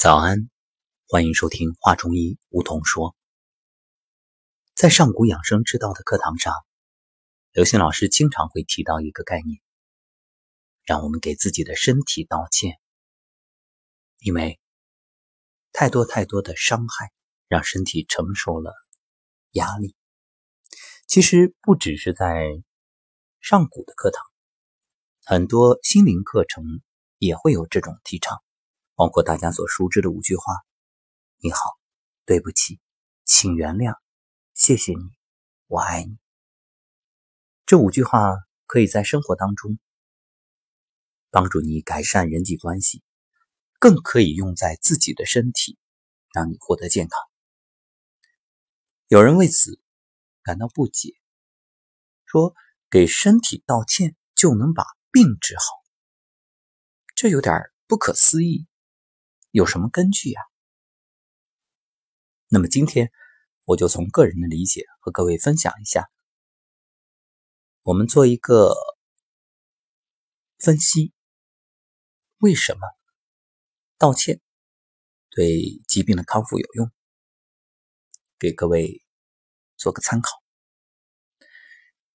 [0.00, 0.48] 早安，
[1.08, 3.16] 欢迎收听《话中医》，梧桐说。
[4.76, 6.54] 在上古养生之道的课堂上，
[7.50, 9.60] 刘星老师经常会提到一个概念，
[10.84, 12.78] 让我们给自己的身体道歉，
[14.20, 14.60] 因为
[15.72, 17.10] 太多太多的伤害
[17.48, 18.72] 让身体承受了
[19.50, 19.96] 压力。
[21.08, 22.46] 其实不只是在
[23.40, 24.24] 上古的课堂，
[25.24, 26.62] 很多心灵课程
[27.18, 28.40] 也会有这种提倡。
[28.98, 30.52] 包括大家所熟知的五句话
[31.38, 31.78] ：“你好，
[32.24, 32.80] 对不起，
[33.24, 33.96] 请原谅，
[34.54, 35.04] 谢谢你，
[35.68, 36.18] 我爱你。”
[37.64, 38.34] 这五句话
[38.66, 39.78] 可以在生活当中
[41.30, 43.04] 帮助你改善人际关系，
[43.78, 45.78] 更可以用在自己的身体，
[46.34, 47.20] 让你获得健康。
[49.06, 49.80] 有人为此
[50.42, 51.14] 感到不解，
[52.26, 52.52] 说
[52.90, 55.62] ：“给身体道歉就能把病治好？”
[57.14, 58.66] 这有点不可思议。
[59.58, 60.40] 有什么根据呀？
[62.46, 63.10] 那么今天
[63.64, 66.06] 我就从个人的理解和各位分享一下，
[67.82, 68.72] 我们做一个
[70.60, 71.12] 分析，
[72.36, 72.86] 为什么
[73.98, 74.40] 道歉
[75.28, 76.88] 对疾病的康复有用？
[78.38, 79.02] 给各位
[79.76, 80.30] 做个参考。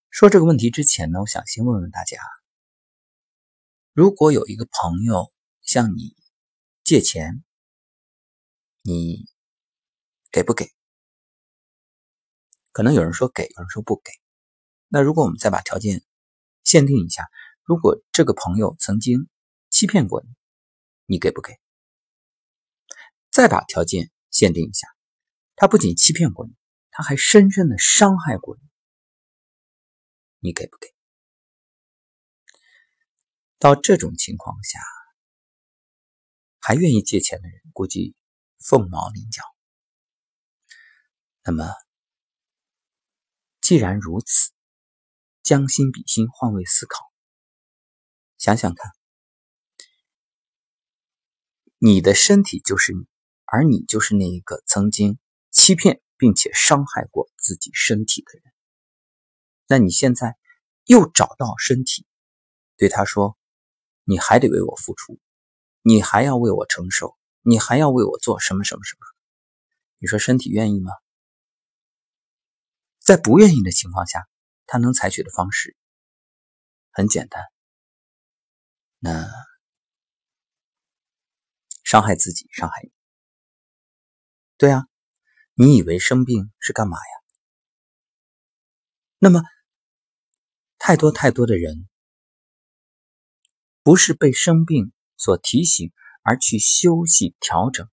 [0.10, 2.22] 说这个问题之前呢，我想先问问大家：
[3.92, 6.16] 如果有一个朋友向你，
[6.94, 7.44] 借钱，
[8.84, 9.26] 你
[10.32, 10.72] 给不给？
[12.72, 14.12] 可能有人说给，有人说不给。
[14.90, 16.04] 那如果我们再把条件
[16.64, 17.28] 限定一下，
[17.64, 19.28] 如果这个朋友曾经
[19.72, 20.30] 欺骗过你，
[21.08, 21.60] 你给不给？
[23.32, 24.88] 再把条件限定一下，
[25.56, 26.54] 他不仅欺骗过你，
[26.92, 28.62] 他还深深的伤害过你，
[30.38, 30.94] 你给不给？
[33.58, 34.80] 到这种情况下。
[36.66, 38.16] 还愿意借钱的人，估计
[38.58, 39.44] 凤毛麟角。
[41.44, 41.74] 那么，
[43.60, 44.54] 既然如此，
[45.42, 47.12] 将心比心，换位思考，
[48.38, 48.94] 想想看，
[51.80, 53.08] 你的身体就是你，
[53.44, 55.20] 而你就是那一个曾经
[55.52, 58.54] 欺骗并且伤害过自己身体的人。
[59.68, 60.38] 那你现在
[60.86, 62.08] 又找到身体，
[62.78, 63.38] 对他说
[64.06, 65.20] ：“你还得为我付出。”
[65.86, 69.06] 你还要为我承受，你还要为我做什么什么什么？
[70.00, 70.92] 你说身体愿意吗？
[73.00, 74.30] 在不愿意的情况下，
[74.66, 75.76] 他能采取的方式
[76.90, 77.44] 很简单，
[79.00, 79.30] 那
[81.84, 82.94] 伤害自己，伤害你。
[84.56, 84.88] 对啊，
[85.54, 87.24] 你以为生病是干嘛呀？
[89.20, 89.42] 那么，
[90.78, 91.90] 太多太多的人
[93.84, 94.93] 不是被生病。
[95.24, 97.88] 所提醒而去休息调整，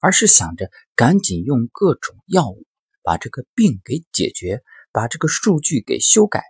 [0.00, 2.66] 而是想着赶紧用各种药物
[3.02, 4.62] 把这个病给解决，
[4.92, 6.42] 把这个数据给修改，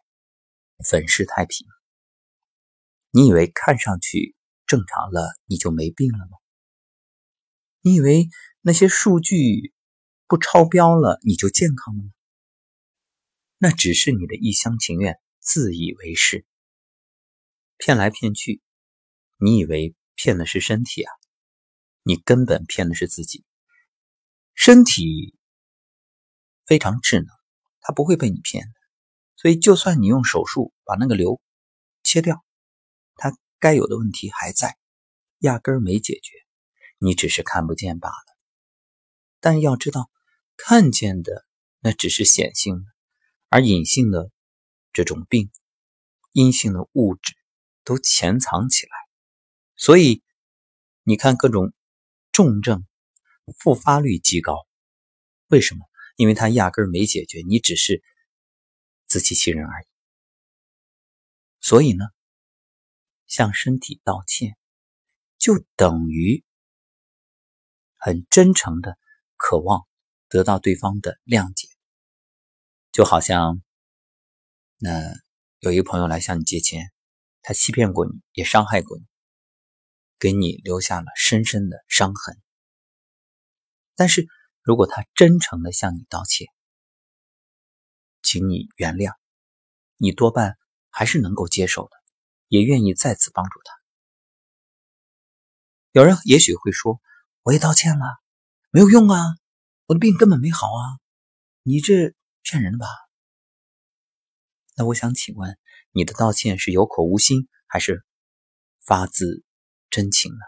[0.84, 1.68] 粉饰太平。
[3.12, 4.34] 你以为看上去
[4.66, 6.36] 正常了，你就没病了吗？
[7.80, 8.28] 你以为
[8.60, 9.72] 那些数据
[10.26, 12.10] 不超标了，你就健康了吗？
[13.58, 16.44] 那只是你的一厢情愿，自以为是，
[17.76, 18.60] 骗来骗去，
[19.36, 19.94] 你以为？
[20.18, 21.12] 骗的是身体啊，
[22.02, 23.44] 你根本骗的是自己。
[24.52, 25.38] 身体
[26.66, 27.28] 非常智能，
[27.80, 28.72] 它不会被你骗的。
[29.36, 31.40] 所以，就算你用手术把那个瘤
[32.02, 32.44] 切掉，
[33.14, 34.76] 它该有的问题还在，
[35.38, 36.34] 压根儿没解决，
[36.98, 38.36] 你只是看不见罢了。
[39.38, 40.10] 但要知道，
[40.56, 41.46] 看见的
[41.78, 42.84] 那只是显性的，
[43.50, 44.32] 而隐性的
[44.92, 45.52] 这种病、
[46.32, 47.36] 阴性的物质
[47.84, 49.07] 都潜藏起来。
[49.78, 50.24] 所以，
[51.04, 51.72] 你看各种
[52.32, 52.84] 重症
[53.58, 54.66] 复发率极高，
[55.46, 55.86] 为什么？
[56.16, 58.02] 因为他压根儿没解决，你只是
[59.06, 59.86] 自欺欺人而已。
[61.60, 62.06] 所以呢，
[63.28, 64.56] 向身体道歉，
[65.38, 66.44] 就等于
[67.96, 68.98] 很真诚的
[69.36, 69.86] 渴望
[70.28, 71.68] 得到对方的谅解。
[72.90, 73.62] 就好像，
[74.78, 74.90] 那
[75.60, 76.90] 有一个朋友来向你借钱，
[77.42, 79.04] 他欺骗过你，也伤害过你。
[80.18, 82.40] 给你留下了深深的伤痕。
[83.94, 84.26] 但是
[84.62, 86.46] 如果他真诚的向你道歉，
[88.22, 89.14] 请你原谅，
[89.96, 90.58] 你多半
[90.90, 91.90] 还是能够接受的，
[92.48, 93.74] 也愿意再次帮助他。
[95.92, 97.00] 有人也许会说
[97.42, 98.04] ：“我也道歉了，
[98.70, 99.36] 没有用啊，
[99.86, 101.00] 我的病根本没好啊，
[101.62, 102.86] 你这骗人的吧？”
[104.76, 105.58] 那我想请问，
[105.90, 108.04] 你的道歉是有口无心，还是
[108.84, 109.42] 发自？
[109.90, 110.38] 真情呢？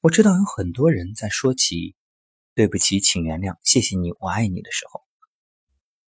[0.00, 1.96] 我知道有很多人在说起
[2.54, 5.02] “对不起，请原谅，谢谢你，我爱你”的时候，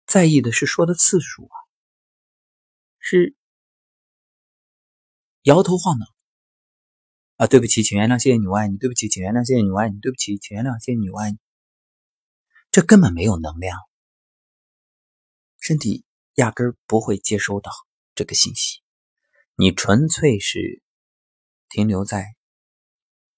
[0.05, 1.55] 在意的是说的次数啊，
[2.99, 3.35] 是
[5.41, 6.05] 摇头晃脑
[7.37, 7.47] 啊。
[7.47, 8.77] 对不起，请原谅，谢谢你，我爱你。
[8.77, 9.99] 对不起，请原谅，谢谢你，我爱你。
[9.99, 11.37] 对不起，请原谅，谢谢你，我爱你。
[12.69, 13.79] 这根本没有能量，
[15.59, 16.05] 身体
[16.35, 17.71] 压根儿不会接收到
[18.13, 18.81] 这个信息。
[19.59, 20.83] 你纯粹是
[21.67, 22.35] 停留在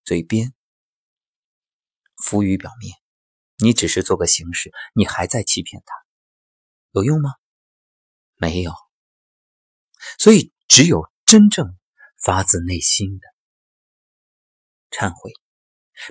[0.04, 0.54] 嘴边，
[2.18, 2.94] 浮于表面。
[3.58, 5.94] 你只是做个形式，你还在欺骗他，
[6.92, 7.32] 有用吗？
[8.36, 8.74] 没有。
[10.18, 11.78] 所以，只有真正
[12.18, 13.28] 发自内心的
[14.92, 15.32] 忏悔，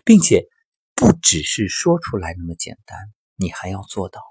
[0.07, 0.49] 并且
[0.95, 2.99] 不只是说出来那么简单。
[3.35, 4.23] 你还要做到，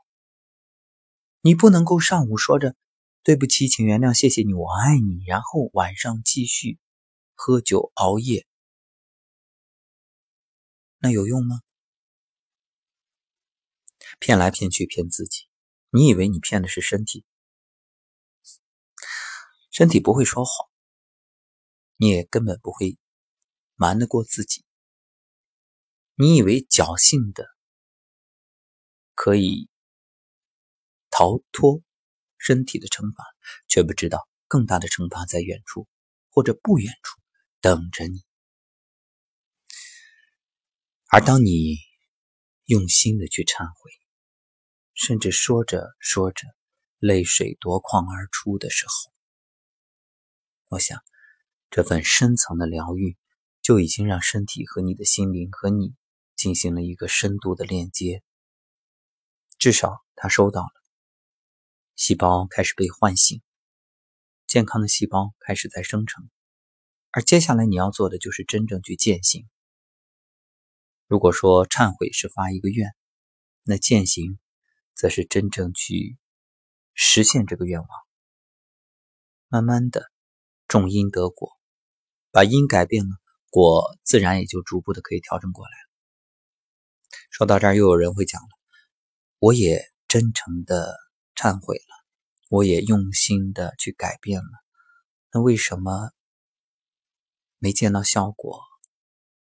[1.41, 2.75] 你不能够上午说着
[3.27, 6.79] “对不起，请原谅，谢谢你，我爱你”，然后晚上继续
[7.35, 8.47] 喝酒熬夜，
[10.99, 11.59] 那有用吗？
[14.17, 15.49] 骗来骗去骗自己，
[15.89, 17.25] 你以为你骗的是身体？
[19.71, 20.69] 身体不会说谎，
[21.97, 22.97] 你也根本不会
[23.75, 24.63] 瞒得过自己。
[26.15, 27.45] 你以为侥幸的？
[29.15, 29.67] 可以
[31.09, 31.81] 逃脱
[32.37, 33.23] 身体的惩罚，
[33.67, 35.87] 却不知道更大的惩罚在远处，
[36.29, 37.19] 或者不远处
[37.61, 38.23] 等着你。
[41.09, 41.77] 而当你
[42.65, 43.91] 用心的去忏悔，
[44.93, 46.47] 甚至说着说着
[46.99, 49.13] 泪水夺眶而出的时候，
[50.67, 51.01] 我想
[51.69, 53.17] 这份深层的疗愈
[53.61, 55.95] 就已经让身体和你的心灵和你
[56.35, 58.21] 进行了一个深度的链接。
[59.57, 60.76] 至少他收到了，
[61.97, 63.41] 细胞开始被唤醒，
[64.45, 66.29] 健康的细胞开始在生成，
[67.09, 69.49] 而接下来你要做的就是真正去践行。
[71.07, 72.95] 如果说忏悔是发一个愿，
[73.63, 74.37] 那践行
[74.93, 76.19] 则是真正去
[76.93, 77.89] 实现这个愿望。
[79.47, 80.05] 慢慢的，
[80.67, 81.49] 种因得果，
[82.29, 83.15] 把因改变了，
[83.49, 85.89] 果自然也就逐步的可以调整过来了。
[87.31, 88.49] 说到这儿，又有人会讲了。
[89.39, 90.95] 我也真诚的
[91.37, 92.05] 忏悔了，
[92.49, 94.49] 我也用心的去改变了，
[95.31, 96.11] 那为什么
[97.59, 98.59] 没见到效果，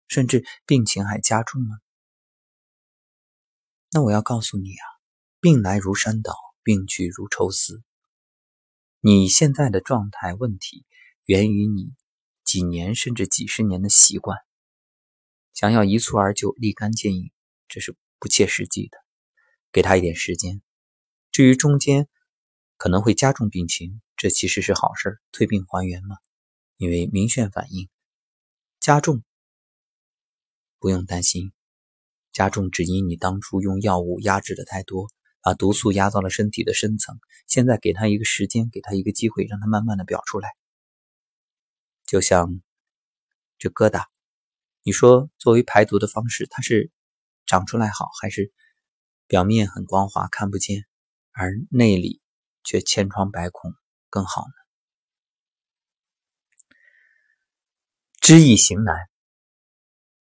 [0.06, 1.74] 甚至病情还加重呢？
[3.90, 4.84] 那我要告诉你啊，
[5.40, 7.82] 病来如山倒，病去如抽丝。
[9.00, 10.84] 你现在的状态问题，
[11.24, 11.94] 源于你
[12.44, 14.36] 几年甚至几十年的习惯，
[15.54, 17.32] 想要一蹴而就、立竿见影，
[17.68, 18.98] 这是不切实际的。
[19.72, 20.60] 给他一点时间，
[21.32, 22.08] 至于中间
[22.76, 26.16] 可能会加重病情，这其实是好事退病还原嘛。
[26.76, 27.88] 因为明眩反应
[28.80, 29.22] 加重，
[30.78, 31.52] 不用担心，
[32.32, 35.08] 加重只因你当初用药物压制的太多，
[35.42, 37.18] 把毒素压到了身体的深层。
[37.46, 40.48] 现在给他一个时间，给他一个机会，让他慢慢的表出来。
[42.06, 42.60] 就像
[43.58, 44.04] 这疙瘩，
[44.82, 46.90] 你说作为排毒的方式，它是
[47.46, 48.52] 长出来好还是？
[49.26, 50.86] 表面很光滑，看不见，
[51.42, 52.20] 而内里
[52.64, 53.72] 却千疮百孔，
[54.10, 54.52] 更好呢。
[58.20, 59.08] 知易行难，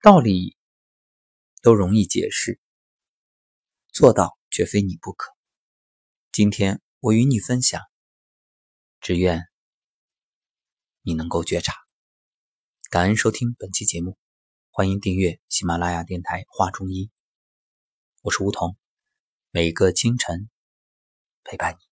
[0.00, 0.56] 道理
[1.60, 2.60] 都容易解释，
[3.88, 5.32] 做到绝非你不可。
[6.30, 7.82] 今天我与你分享，
[9.00, 9.42] 只愿
[11.02, 11.74] 你能够觉察。
[12.90, 14.16] 感恩收听本期节目，
[14.70, 17.06] 欢迎订阅喜马拉雅电台《话中医》，
[18.22, 18.76] 我是梧桐。
[19.50, 20.48] 每个清晨，
[21.47, 21.86] 陪伴你。